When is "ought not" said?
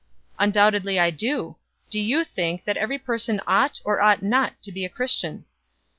4.01-4.59